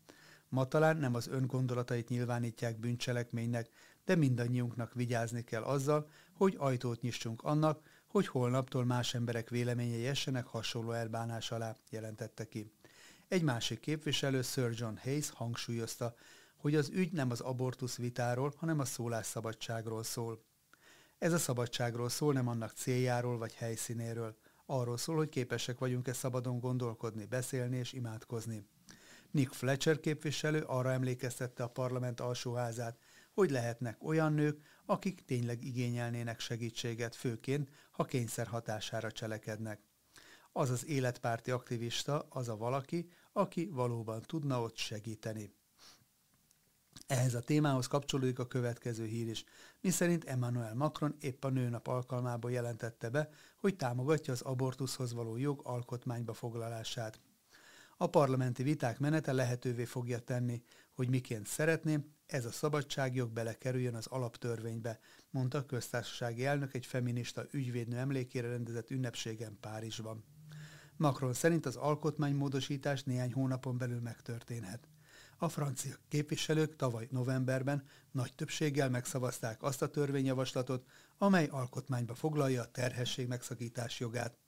Ma 0.49 0.65
talán 0.65 0.97
nem 0.97 1.15
az 1.15 1.29
öngondolatait 1.29 2.09
nyilvánítják 2.09 2.79
bűncselekménynek, 2.79 3.69
de 4.05 4.15
mindannyiunknak 4.15 4.95
vigyázni 4.95 5.45
kell 5.45 5.63
azzal, 5.63 6.09
hogy 6.33 6.55
ajtót 6.59 7.01
nyissunk 7.01 7.43
annak, 7.43 7.81
hogy 8.07 8.27
holnaptól 8.27 8.85
más 8.85 9.15
emberek 9.15 9.49
véleményei 9.49 10.07
essenek 10.07 10.47
hasonló 10.47 10.93
elbánás 10.93 11.51
alá, 11.51 11.77
jelentette 11.91 12.49
ki. 12.49 12.73
Egy 13.29 13.43
másik 13.43 13.81
képviselő, 13.81 14.43
Sir 14.43 14.71
John 14.75 14.97
Hayes 15.03 15.31
hangsúlyozta, 15.31 16.15
hogy 16.59 16.75
az 16.75 16.91
ügy 16.93 17.13
nem 17.13 17.31
az 17.31 17.41
abortusz 17.41 17.97
vitáról, 17.97 18.53
hanem 18.57 18.79
a 18.79 18.85
szólásszabadságról 18.85 20.03
szól. 20.03 20.45
Ez 21.19 21.33
a 21.33 21.39
szabadságról 21.39 22.09
szól, 22.09 22.33
nem 22.33 22.49
annak 22.49 22.73
céljáról 22.73 23.39
vagy 23.39 23.55
helyszínéről. 23.55 24.37
Arról 24.67 24.97
szól, 24.97 25.17
hogy 25.17 25.29
képesek 25.29 25.79
vagyunk-e 25.79 26.13
szabadon 26.13 26.61
gondolkodni, 26.61 27.25
beszélni 27.25 27.77
és 27.77 27.93
imádkozni. 27.93 28.67
Nick 29.31 29.53
Fletcher 29.53 30.01
képviselő 30.01 30.61
arra 30.61 30.93
emlékeztette 30.93 31.63
a 31.63 31.69
parlament 31.69 32.21
alsóházát, 32.21 32.99
hogy 33.33 33.51
lehetnek 33.51 34.05
olyan 34.05 34.33
nők, 34.33 34.61
akik 34.87 35.25
tényleg 35.25 35.65
igényelnének 35.65 36.41
segítséget, 36.41 37.17
főként, 37.17 37.71
ha 37.91 38.05
kényszer 38.05 38.47
hatására 38.47 39.13
cselekednek. 39.13 39.81
Az 40.53 40.71
az 40.71 40.87
életpárti 40.87 41.51
aktivista, 41.51 42.27
az 42.29 42.49
a 42.49 42.57
valaki, 42.57 43.09
aki 43.33 43.67
valóban 43.67 44.23
tudna 44.23 44.63
ott 44.63 44.77
segíteni. 44.77 45.53
Ehhez 47.07 47.35
a 47.35 47.41
témához 47.41 47.87
kapcsolódik 47.87 48.39
a 48.39 48.47
következő 48.47 49.05
hír 49.05 49.29
is, 49.29 49.45
miszerint 49.81 50.25
Emmanuel 50.25 50.75
Macron 50.75 51.17
épp 51.21 51.45
a 51.45 51.49
nőnap 51.49 51.87
alkalmából 51.87 52.51
jelentette 52.51 53.09
be, 53.09 53.29
hogy 53.57 53.77
támogatja 53.77 54.33
az 54.33 54.41
abortuszhoz 54.41 55.13
való 55.13 55.37
jog 55.37 55.61
alkotmányba 55.65 56.33
foglalását. 56.33 57.21
A 57.97 58.07
parlamenti 58.07 58.63
viták 58.63 58.99
menete 58.99 59.33
lehetővé 59.33 59.85
fogja 59.85 60.19
tenni, 60.19 60.63
hogy 60.93 61.09
miként 61.09 61.47
szeretném, 61.47 62.17
ez 62.27 62.45
a 62.45 62.51
szabadságjog 62.51 63.31
belekerüljön 63.31 63.95
az 63.95 64.07
alaptörvénybe, 64.07 64.99
mondta 65.31 65.59
a 65.59 65.67
köztársasági 65.67 66.45
elnök 66.45 66.75
egy 66.75 66.87
feminista 66.87 67.47
ügyvédnő 67.51 67.97
emlékére 67.97 68.49
rendezett 68.49 68.91
ünnepségen 68.91 69.57
Párizsban. 69.61 70.25
Macron 70.97 71.33
szerint 71.33 71.67
az 71.67 71.77
alkotmánymódosítás 71.77 73.03
néhány 73.03 73.33
hónapon 73.33 73.79
belül 73.79 74.01
megtörténhet. 74.01 74.89
A 75.41 75.49
francia 75.49 75.95
képviselők 76.09 76.77
tavaly 76.77 77.09
novemberben 77.11 77.87
nagy 78.11 78.35
többséggel 78.35 78.91
megszavazták 78.91 79.63
azt 79.63 79.83
a 79.83 79.89
törvényjavaslatot, 79.89 80.87
amely 81.19 81.47
alkotmányba 81.47 82.15
foglalja 82.15 82.63
a 82.63 82.71
terhesség 82.71 83.29
megszakítás 83.29 84.01
jogát. 84.01 84.39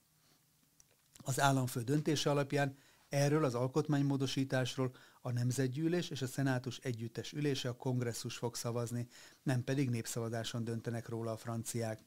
Az 1.16 1.40
államfő 1.40 1.82
döntése 1.82 2.30
alapján 2.30 2.76
erről 3.08 3.44
az 3.44 3.54
alkotmánymódosításról 3.54 4.94
a 5.20 5.30
Nemzetgyűlés 5.30 6.10
és 6.10 6.22
a 6.22 6.26
Szenátus 6.26 6.78
együttes 6.78 7.32
ülése 7.32 7.68
a 7.68 7.76
kongresszus 7.76 8.36
fog 8.36 8.54
szavazni, 8.54 9.08
nem 9.42 9.64
pedig 9.64 9.90
népszavazáson 9.90 10.64
döntenek 10.64 11.08
róla 11.08 11.32
a 11.32 11.36
franciák. 11.36 12.04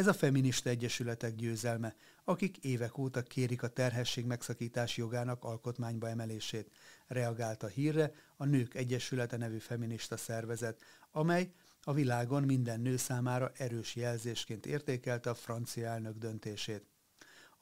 Ez 0.00 0.06
a 0.06 0.12
feminista 0.12 0.68
egyesületek 0.68 1.34
győzelme, 1.34 1.94
akik 2.24 2.56
évek 2.56 2.98
óta 2.98 3.22
kérik 3.22 3.62
a 3.62 3.68
terhesség 3.68 4.24
megszakítás 4.24 4.96
jogának 4.96 5.44
alkotmányba 5.44 6.08
emelését, 6.08 6.70
reagált 7.06 7.62
a 7.62 7.66
hírre 7.66 8.12
a 8.36 8.44
Nők 8.44 8.74
Egyesülete 8.74 9.36
nevű 9.36 9.58
feminista 9.58 10.16
szervezet, 10.16 10.80
amely 11.10 11.52
a 11.82 11.92
világon 11.92 12.42
minden 12.42 12.80
nő 12.80 12.96
számára 12.96 13.52
erős 13.56 13.96
jelzésként 13.96 14.66
értékelte 14.66 15.30
a 15.30 15.34
francia 15.34 15.86
elnök 15.86 16.18
döntését. 16.18 16.89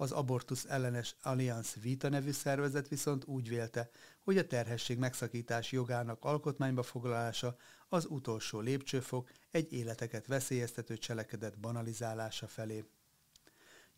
Az 0.01 0.13
abortusz 0.13 0.65
ellenes 0.65 1.15
Allianz 1.23 1.75
Vita 1.81 2.09
nevű 2.09 2.31
szervezet 2.31 2.89
viszont 2.89 3.25
úgy 3.25 3.49
vélte, 3.49 3.91
hogy 4.21 4.39
a 4.39 4.47
terhesség 4.47 4.99
megszakítás 4.99 5.73
jogának 5.73 6.25
alkotmányba 6.25 6.83
foglalása 6.83 7.57
az 7.89 8.07
utolsó 8.09 8.61
lépcsőfok 8.61 9.31
egy 9.51 9.73
életeket 9.73 10.27
veszélyeztető 10.27 10.97
cselekedet 10.97 11.59
banalizálása 11.59 12.47
felé. 12.47 12.85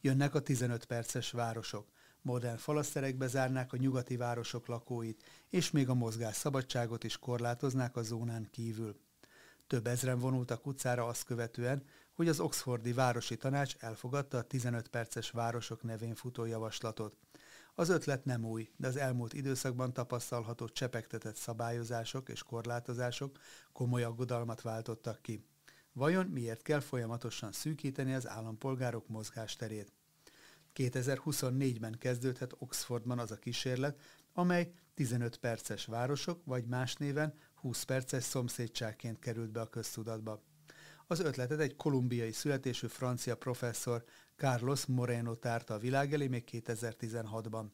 Jönnek 0.00 0.34
a 0.34 0.40
15 0.40 0.84
perces 0.84 1.30
városok. 1.30 1.88
Modern 2.22 2.56
falaszterekbe 2.56 3.26
zárnák 3.26 3.72
a 3.72 3.76
nyugati 3.76 4.16
városok 4.16 4.66
lakóit, 4.66 5.22
és 5.48 5.70
még 5.70 5.88
a 5.88 5.94
mozgás 5.94 6.36
szabadságot 6.36 7.04
is 7.04 7.18
korlátoznák 7.18 7.96
a 7.96 8.02
zónán 8.02 8.48
kívül. 8.50 9.00
Több 9.66 9.86
ezren 9.86 10.18
vonultak 10.18 10.66
utcára 10.66 11.06
azt 11.06 11.24
követően, 11.24 11.84
hogy 12.20 12.28
az 12.28 12.40
Oxfordi 12.40 12.92
Városi 12.92 13.36
Tanács 13.36 13.74
elfogadta 13.78 14.38
a 14.38 14.42
15 14.42 14.88
perces 14.88 15.30
városok 15.30 15.82
nevén 15.82 16.14
futó 16.14 16.44
javaslatot. 16.44 17.16
Az 17.74 17.88
ötlet 17.88 18.24
nem 18.24 18.44
új, 18.44 18.70
de 18.76 18.86
az 18.86 18.96
elmúlt 18.96 19.32
időszakban 19.32 19.92
tapasztalható 19.92 20.68
csepegtetett 20.68 21.36
szabályozások 21.36 22.28
és 22.28 22.42
korlátozások 22.42 23.38
komoly 23.72 24.02
aggodalmat 24.02 24.60
váltottak 24.60 25.22
ki. 25.22 25.44
Vajon 25.92 26.26
miért 26.26 26.62
kell 26.62 26.80
folyamatosan 26.80 27.52
szűkíteni 27.52 28.14
az 28.14 28.28
állampolgárok 28.28 29.08
mozgásterét? 29.08 29.92
2024-ben 30.74 31.96
kezdődhet 31.98 32.54
Oxfordban 32.58 33.18
az 33.18 33.30
a 33.30 33.36
kísérlet, 33.36 34.00
amely 34.32 34.72
15 34.94 35.36
perces 35.36 35.84
városok, 35.86 36.44
vagy 36.44 36.66
más 36.66 36.94
néven 36.94 37.34
20 37.54 37.82
perces 37.82 38.24
szomszédságként 38.24 39.18
került 39.18 39.50
be 39.50 39.60
a 39.60 39.68
köztudatba. 39.68 40.48
Az 41.10 41.20
ötletet 41.20 41.60
egy 41.60 41.76
kolumbiai 41.76 42.32
születésű 42.32 42.86
francia 42.86 43.36
professzor 43.36 44.04
Carlos 44.36 44.86
Moreno 44.86 45.34
tárta 45.34 45.74
a 45.74 45.78
világ 45.78 46.12
elé 46.12 46.26
még 46.26 46.44
2016-ban. 46.52 47.64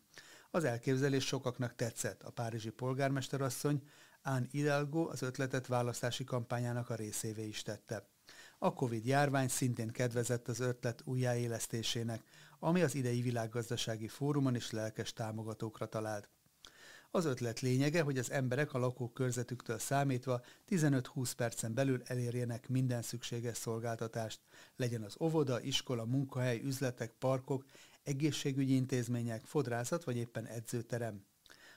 Az 0.51 0.65
elképzelés 0.65 1.27
sokaknak 1.27 1.75
tetszett. 1.75 2.23
A 2.23 2.31
párizsi 2.31 2.71
polgármesterasszony 2.71 3.83
Anne 4.23 4.47
Hidalgo 4.51 5.09
az 5.09 5.23
ötletet 5.23 5.67
választási 5.67 6.25
kampányának 6.25 6.91
a 6.91 6.95
részévé 6.95 7.47
is 7.47 7.63
tette. 7.63 8.09
A 8.59 8.73
Covid 8.73 9.07
járvány 9.07 9.49
szintén 9.49 9.89
kedvezett 9.89 10.49
az 10.49 10.61
ötlet 10.61 11.03
újjáélesztésének, 11.05 12.23
ami 12.59 12.83
az 12.83 12.95
idei 12.95 13.21
világgazdasági 13.21 14.09
fórumon 14.09 14.55
is 14.55 14.71
lelkes 14.71 15.13
támogatókra 15.13 15.87
talált. 15.87 16.29
Az 17.11 17.25
ötlet 17.25 17.61
lényege, 17.61 18.03
hogy 18.03 18.19
az 18.19 18.31
emberek 18.31 18.75
a 18.75 18.79
lakókörzetüktől 18.79 19.79
számítva 19.79 20.41
15-20 20.69 21.33
percen 21.37 21.75
belül 21.75 22.03
elérjenek 22.05 22.69
minden 22.69 23.03
szükséges 23.03 23.57
szolgáltatást, 23.57 24.41
legyen 24.77 25.03
az 25.03 25.17
óvoda, 25.21 25.61
iskola, 25.61 26.05
munkahely, 26.05 26.61
üzletek, 26.65 27.13
parkok, 27.19 27.65
egészségügyi 28.03 28.75
intézmények, 28.75 29.45
fodrászat 29.45 30.05
vagy 30.05 30.17
éppen 30.17 30.47
edzőterem. 30.47 31.25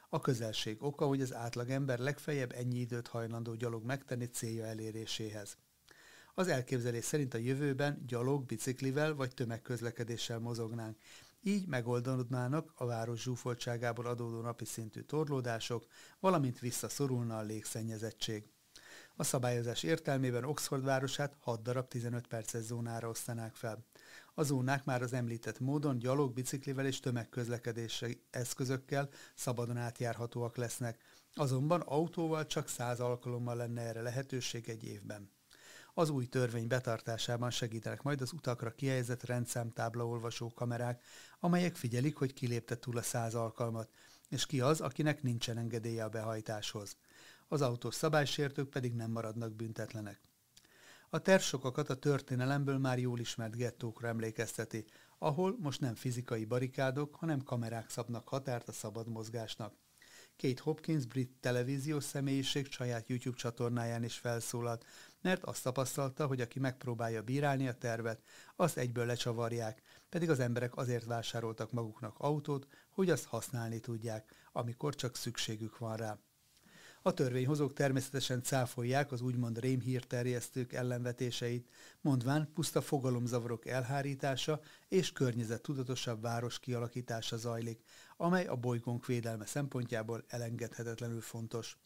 A 0.10 0.20
közelség 0.20 0.84
oka, 0.84 1.06
hogy 1.06 1.22
az 1.22 1.34
átlagember 1.34 2.00
legfeljebb 2.00 2.52
ennyi 2.52 2.80
időt 2.80 3.08
hajlandó 3.08 3.54
gyalog 3.54 3.84
megtenni 3.84 4.26
célja 4.26 4.66
eléréséhez. 4.66 5.58
Az 6.34 6.48
elképzelés 6.48 7.04
szerint 7.06 7.34
a 7.34 7.38
jövőben 7.38 8.04
gyalog, 8.08 8.46
biciklivel 8.46 9.16
vagy 9.16 9.34
tömegközlekedéssel 9.34 10.40
mozognánk, 10.40 10.98
így 11.44 11.68
megoldódnának 11.68 12.72
a 12.76 12.86
város 12.86 13.22
zsúfoltságából 13.22 14.06
adódó 14.06 14.42
napi 14.42 14.66
szintű 14.66 15.02
torlódások, 15.02 15.86
valamint 16.20 16.60
visszaszorulna 16.60 17.38
a 17.38 17.42
légszennyezettség. 17.42 18.50
A 19.16 19.24
szabályozás 19.24 19.84
értelmében 19.84 20.44
Oxford 20.44 20.84
városát 20.84 21.36
6 21.40 21.62
darab 21.62 21.88
15 21.88 22.28
perces 22.28 22.64
zónára 22.64 23.10
osztanák 23.10 23.56
fel. 23.56 23.86
A 24.34 24.44
zónák 24.44 24.86
már 24.86 25.02
az 25.02 25.14
említett 25.14 25.60
módon 25.60 26.00
gyalog, 26.00 26.34
biciklivel 26.34 26.86
és 26.86 27.00
tömegközlekedési 27.00 28.24
eszközökkel 28.30 29.10
szabadon 29.36 29.78
átjárhatóak 29.78 30.58
lesznek, 30.58 31.02
azonban 31.34 31.82
autóval 31.82 32.46
csak 32.46 32.68
100 32.68 33.00
alkalommal 33.00 33.56
lenne 33.56 33.82
erre 33.82 34.02
lehetőség 34.02 34.70
egy 34.70 34.84
évben. 34.84 35.32
Az 36.00 36.10
új 36.10 36.26
törvény 36.26 36.68
betartásában 36.68 37.50
segítenek 37.50 38.02
majd 38.02 38.22
az 38.22 38.34
utakra 38.34 38.72
kihelyezett 38.72 39.24
rendszámtábla 39.24 40.08
olvasó 40.08 40.52
kamerák, 40.54 41.04
amelyek 41.40 41.76
figyelik, 41.76 42.16
hogy 42.16 42.34
kilépte 42.34 42.76
túl 42.76 42.98
a 42.98 43.02
száz 43.02 43.36
alkalmat, 43.36 43.90
és 44.30 44.46
ki 44.46 44.62
az, 44.62 44.82
akinek 44.82 45.22
nincsen 45.22 45.58
engedélye 45.58 46.04
a 46.04 46.10
behajtáshoz. 46.10 46.98
Az 47.48 47.62
autós 47.62 47.96
szabálysértők 47.96 48.70
pedig 48.70 48.94
nem 48.94 49.12
maradnak 49.12 49.54
büntetlenek. 49.54 50.22
A 51.10 51.20
terv 51.20 51.42
sokakat 51.42 51.90
a 51.90 51.96
történelemből 51.96 52.78
már 52.78 53.00
jól 53.00 53.20
ismert 53.20 53.56
gettókra 53.56 54.08
emlékezteti, 54.08 54.86
ahol 55.18 55.56
most 55.60 55.80
nem 55.80 55.96
fizikai 55.96 56.46
barikádok, 56.46 57.16
hanem 57.16 57.44
kamerák 57.44 57.90
szabnak 57.90 58.28
határt 58.28 58.68
a 58.68 58.72
szabad 58.72 59.08
mozgásnak. 59.08 59.74
Kate 60.42 60.62
Hopkins 60.62 61.06
brit 61.06 61.32
televíziós 61.40 62.04
személyiség 62.04 62.72
saját 62.72 63.08
YouTube 63.08 63.38
csatornáján 63.38 64.04
is 64.04 64.18
felszólalt, 64.18 64.86
mert 65.22 65.44
azt 65.44 65.64
tapasztalta, 65.64 66.28
hogy 66.28 66.42
aki 66.42 66.60
megpróbálja 66.60 67.22
bírálni 67.22 67.68
a 67.68 67.74
tervet, 67.74 68.22
azt 68.56 68.78
egyből 68.78 69.06
lecsavarják, 69.06 69.82
pedig 70.10 70.30
az 70.30 70.40
emberek 70.40 70.78
azért 70.78 71.06
vásároltak 71.06 71.72
maguknak 71.72 72.16
autót, 72.18 72.68
hogy 72.90 73.10
azt 73.10 73.26
használni 73.26 73.80
tudják, 73.80 74.34
amikor 74.52 74.96
csak 74.96 75.16
szükségük 75.16 75.78
van 75.78 75.96
rá. 75.96 76.20
A 77.02 77.14
törvényhozók 77.14 77.74
természetesen 77.74 78.44
cáfolják 78.44 79.12
az 79.12 79.22
úgymond 79.22 79.60
rémhírterjesztők 79.60 80.74
ellenvetéseit, 80.74 81.70
mondván 82.02 82.52
puszta 82.54 82.82
fogalomzavarok 82.82 83.68
elhárítása 83.68 84.60
és 84.88 85.12
környezettudatosabb 85.12 86.22
város 86.22 86.60
kialakítása 86.60 87.38
zajlik, 87.38 87.84
amely 88.22 88.46
a 88.46 88.56
bolygónk 88.56 89.06
védelme 89.06 89.46
szempontjából 89.46 90.24
elengedhetetlenül 90.28 91.22
fontos. 91.22 91.78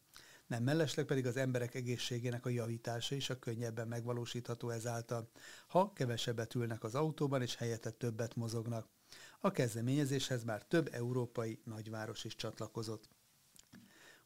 Nem 0.47 0.63
mellesleg 0.63 1.05
pedig 1.05 1.25
az 1.25 1.37
emberek 1.37 1.75
egészségének 1.75 2.45
a 2.45 2.49
javítása 2.49 3.15
is 3.15 3.29
a 3.29 3.39
könnyebben 3.39 3.87
megvalósítható 3.87 4.69
ezáltal, 4.69 5.29
ha 5.67 5.93
kevesebbet 5.93 6.55
ülnek 6.55 6.83
az 6.83 6.95
autóban 6.95 7.41
és 7.41 7.55
helyette 7.55 7.89
többet 7.89 8.35
mozognak. 8.35 8.87
A 9.39 9.51
kezdeményezéshez 9.51 10.43
már 10.43 10.63
több 10.63 10.89
európai 10.91 11.61
nagyváros 11.63 12.23
is 12.23 12.35
csatlakozott. 12.35 13.09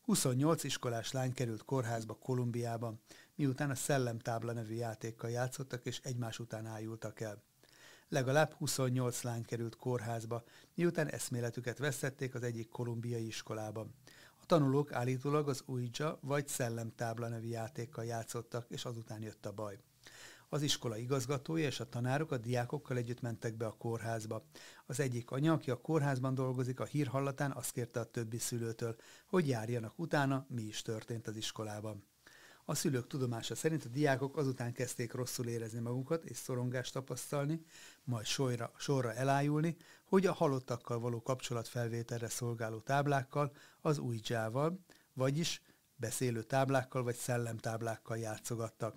28 0.01 0.63
iskolás 0.63 1.11
lány 1.11 1.33
került 1.33 1.63
kórházba 1.63 2.13
Kolumbiában, 2.13 2.99
miután 3.35 3.69
a 3.69 3.75
Szellemtábla 3.75 4.53
nevű 4.53 4.73
játékkal 4.73 5.29
játszottak 5.29 5.85
és 5.85 5.99
egymás 6.03 6.39
után 6.39 6.65
ájultak 6.65 7.19
el. 7.19 7.43
Legalább 8.09 8.53
28 8.53 9.21
lány 9.21 9.45
került 9.45 9.75
kórházba, 9.75 10.43
miután 10.73 11.07
eszméletüket 11.07 11.77
veszették 11.77 12.35
az 12.35 12.43
egyik 12.43 12.69
kolumbiai 12.69 13.25
iskolában. 13.25 13.93
A 14.41 14.45
tanulók 14.45 14.91
állítólag 14.91 15.49
az 15.49 15.63
Ouija 15.65 16.17
vagy 16.21 16.47
Szellemtábla 16.47 17.27
nevű 17.27 17.47
játékkal 17.47 18.05
játszottak, 18.05 18.65
és 18.69 18.85
azután 18.85 19.21
jött 19.21 19.45
a 19.45 19.51
baj. 19.51 19.79
Az 20.49 20.61
iskola 20.61 20.97
igazgatója 20.97 21.65
és 21.65 21.79
a 21.79 21.89
tanárok 21.89 22.31
a 22.31 22.37
diákokkal 22.37 22.97
együtt 22.97 23.21
mentek 23.21 23.55
be 23.55 23.65
a 23.65 23.77
kórházba. 23.77 24.43
Az 24.85 24.99
egyik 24.99 25.31
anya, 25.31 25.53
aki 25.53 25.71
a 25.71 25.81
kórházban 25.81 26.33
dolgozik, 26.33 26.79
a 26.79 26.85
hír 26.85 27.07
hallatán 27.07 27.51
azt 27.51 27.71
kérte 27.71 27.99
a 27.99 28.11
többi 28.11 28.37
szülőtől, 28.37 28.95
hogy 29.25 29.47
járjanak 29.47 29.99
utána, 29.99 30.45
mi 30.49 30.61
is 30.61 30.81
történt 30.81 31.27
az 31.27 31.35
iskolában. 31.35 32.03
A 32.69 32.75
szülők 32.75 33.07
tudomása 33.07 33.55
szerint 33.55 33.86
a 33.86 33.89
diákok 33.89 34.38
azután 34.38 34.74
kezdték 34.74 35.13
rosszul 35.13 35.47
érezni 35.47 35.79
magukat 35.79 36.25
és 36.25 36.38
szorongást 36.38 36.93
tapasztalni, 36.93 37.65
majd 38.03 38.25
sorra, 38.25 38.71
sorra 38.77 39.13
elájulni, 39.13 39.75
hogy 40.05 40.25
a 40.25 40.33
halottakkal 40.33 41.00
való 41.00 41.21
kapcsolatfelvételre 41.21 42.29
szolgáló 42.29 42.79
táblákkal, 42.79 43.51
az 43.81 43.97
új 43.97 44.17
dzsával, 44.17 44.79
vagyis 45.13 45.62
beszélő 45.95 46.43
táblákkal 46.43 47.03
vagy 47.03 47.15
szellemtáblákkal 47.15 48.17
játszogattak. 48.17 48.95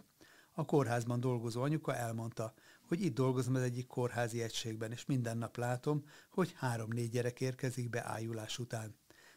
A 0.53 0.65
kórházban 0.65 1.21
dolgozó 1.21 1.63
anyuka 1.63 1.95
elmondta, 1.95 2.55
hogy 2.89 3.03
itt 3.03 3.15
dolgozom 3.15 3.55
az 3.55 3.63
egyik 3.63 3.87
kórházi 3.87 4.43
egységben, 4.43 4.93
és 4.93 5.07
minden 5.07 5.39
nap 5.39 5.57
látom, 5.57 6.05
hogy 6.31 6.53
három-négy 6.57 7.11
gyerek 7.11 7.41
érkezik 7.41 7.91
be 7.91 8.07
ájulás 8.07 8.59
után. 8.59 8.95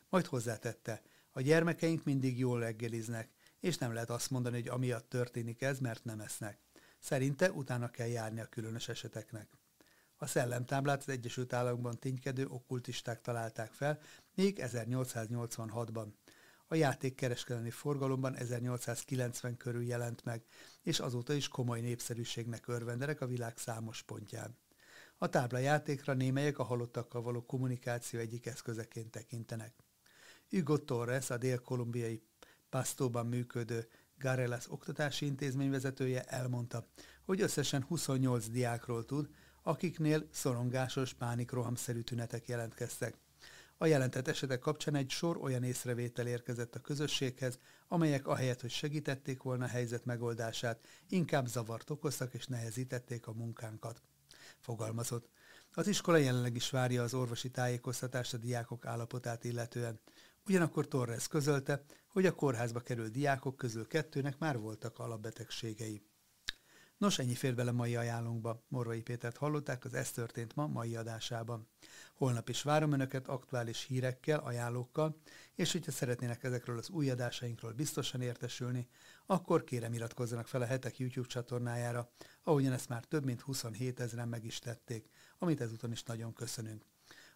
Majd 0.10 0.26
hozzátette, 0.26 1.02
a 1.32 1.42
gyermekeink 1.42 2.04
mindig 2.04 2.40
jól 2.40 2.60
reggeliznek, 2.60 3.30
és 3.64 3.78
nem 3.78 3.94
lehet 3.94 4.10
azt 4.10 4.30
mondani, 4.30 4.56
hogy 4.56 4.68
amiatt 4.68 5.10
történik 5.10 5.62
ez, 5.62 5.80
mert 5.80 6.04
nem 6.04 6.20
esznek. 6.20 6.58
Szerinte 7.00 7.52
utána 7.52 7.90
kell 7.90 8.08
járni 8.08 8.40
a 8.40 8.46
különös 8.46 8.90
eseteknek. 8.90 9.58
A 10.18 10.26
szellemtáblát 10.26 11.02
az 11.02 11.10
Egyesült 11.10 11.54
Államokban 11.54 12.00
ténykedő 12.00 12.46
okkultisták 12.48 13.22
találták 13.22 13.72
fel, 13.72 14.00
még 14.36 14.60
1886-ban. 14.62 16.08
A 16.68 16.76
játék 16.76 17.16
kereskedelmi 17.16 17.70
forgalomban 17.70 18.36
1890 18.36 19.58
körül 19.58 19.84
jelent 19.84 20.24
meg, 20.24 20.44
és 20.82 21.00
azóta 21.00 21.34
is 21.34 21.48
komoly 21.48 21.82
népszerűségnek 21.82 22.68
örvenderek 22.68 23.22
a 23.22 23.28
világ 23.28 23.58
számos 23.58 24.02
pontján. 24.02 24.58
A 25.18 25.30
tábla 25.30 25.58
játékra 25.58 26.14
némelyek 26.14 26.60
a 26.60 26.64
halottakkal 26.64 27.22
való 27.22 27.46
kommunikáció 27.46 28.20
egyik 28.20 28.46
eszközeként 28.46 29.12
tekintenek. 29.12 29.74
Hugo 30.50 30.78
Torres, 30.78 31.30
a 31.30 31.38
dél-kolumbiai 31.38 32.24
Pastóban 32.74 33.26
működő 33.26 33.88
Garelas 34.20 34.72
oktatási 34.72 35.26
intézmény 35.26 35.70
vezetője 35.70 36.22
elmondta, 36.22 36.88
hogy 37.26 37.42
összesen 37.42 37.84
28 37.84 38.48
diákról 38.48 39.06
tud, 39.06 39.30
akiknél 39.64 40.28
szorongásos, 40.32 41.14
pánikrohamszerű 41.14 42.00
tünetek 42.00 42.48
jelentkeztek. 42.48 43.18
A 43.78 43.86
jelentett 43.86 44.28
esetek 44.28 44.60
kapcsán 44.60 44.96
egy 44.96 45.10
sor 45.10 45.38
olyan 45.38 45.64
észrevétel 45.64 46.28
érkezett 46.28 46.76
a 46.76 46.80
közösséghez, 46.80 47.60
amelyek 47.88 48.28
ahelyett, 48.28 48.62
hogy 48.62 48.72
segítették 48.72 49.42
volna 49.42 49.66
a 49.66 49.68
helyzet 49.68 50.06
megoldását, 50.06 50.88
inkább 51.10 51.48
zavart 51.48 51.90
okoztak 51.90 52.34
és 52.34 52.46
nehezítették 52.46 53.28
a 53.28 53.34
munkánkat. 53.34 54.02
Fogalmazott. 54.60 55.30
Az 55.74 55.88
iskola 55.88 56.18
jelenleg 56.18 56.56
is 56.56 56.70
várja 56.70 57.04
az 57.04 57.14
orvosi 57.14 57.50
tájékoztatást 57.50 58.34
a 58.34 58.38
diákok 58.38 58.86
állapotát 58.86 59.44
illetően. 59.44 60.00
Ugyanakkor 60.48 60.88
Torres 60.88 61.28
közölte, 61.28 61.84
hogy 62.08 62.26
a 62.26 62.36
kórházba 62.36 62.80
került 62.80 63.12
diákok 63.12 63.56
közül 63.56 63.88
kettőnek 63.88 64.38
már 64.38 64.58
voltak 64.58 65.00
alapbetegségei. 65.00 66.02
Nos, 66.98 67.20
ennyi 67.20 67.36
fér 67.36 67.56
bele 67.56 67.72
mai 67.72 67.96
ajánlónkba. 67.96 68.64
Morvai 68.68 69.02
Pétert 69.02 69.38
hallották 69.38 69.86
az 69.86 69.94
Ez 69.94 70.12
történt 70.12 70.56
ma 70.56 70.68
mai 70.68 70.96
adásában. 70.96 71.68
Holnap 72.16 72.50
is 72.50 72.62
várom 72.62 72.92
Önöket 72.92 73.28
aktuális 73.28 73.84
hírekkel, 73.84 74.40
ajánlókkal, 74.40 75.18
és 75.56 75.72
hogyha 75.72 75.92
szeretnének 75.92 76.44
ezekről 76.44 76.78
az 76.78 76.90
új 76.90 77.10
adásainkról 77.10 77.72
biztosan 77.72 78.22
értesülni, 78.22 78.88
akkor 79.26 79.64
kérem 79.64 79.94
iratkozzanak 79.94 80.48
fel 80.48 80.62
a 80.62 80.66
hetek 80.66 80.98
YouTube 80.98 81.28
csatornájára, 81.28 82.12
ahogyan 82.44 82.74
ezt 82.74 82.90
már 82.90 83.04
több 83.04 83.26
mint 83.26 83.42
27 83.42 84.00
ezeren 84.00 84.28
meg 84.28 84.44
is 84.46 84.60
tették, 84.60 85.10
amit 85.38 85.62
ezúton 85.62 85.92
is 85.92 86.04
nagyon 86.04 86.34
köszönünk. 86.34 86.86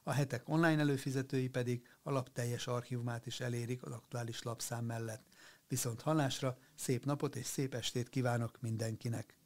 A 0.08 0.12
hetek 0.12 0.50
online 0.50 0.80
előfizetői 0.80 1.50
pedig 1.50 1.88
a 2.04 2.12
lap 2.12 2.34
teljes 2.34 2.68
archívumát 2.68 3.26
is 3.26 3.40
elérik 3.40 3.84
az 3.84 3.92
aktuális 3.92 4.44
lapszám 4.44 4.86
mellett. 4.86 5.24
Viszont 5.68 6.02
hallásra 6.02 6.58
szép 6.76 7.06
napot 7.06 7.36
és 7.36 7.46
szép 7.46 7.74
estét 7.74 8.10
kívánok 8.10 8.62
mindenkinek! 8.62 9.37